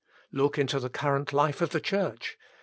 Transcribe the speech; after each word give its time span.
Look 0.31 0.57
into 0.57 0.79
the 0.79 0.89
current 0.89 1.31
life 1.31 1.61
of 1.61 1.69
the 1.69 1.79
Church. 1.79 2.35